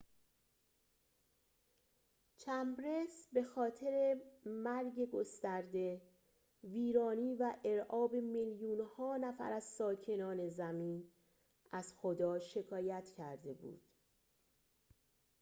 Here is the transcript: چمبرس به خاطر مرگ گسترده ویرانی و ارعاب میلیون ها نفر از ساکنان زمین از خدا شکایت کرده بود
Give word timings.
چمبرس 2.37 3.27
به 3.33 3.43
خاطر 3.43 4.17
مرگ 4.45 5.09
گسترده 5.11 6.01
ویرانی 6.63 7.35
و 7.35 7.53
ارعاب 7.63 8.15
میلیون 8.15 8.85
ها 8.97 9.17
نفر 9.17 9.51
از 9.53 9.63
ساکنان 9.63 10.49
زمین 10.49 11.03
از 11.71 11.93
خدا 11.97 12.39
شکایت 12.39 13.11
کرده 13.17 13.53
بود 13.53 13.81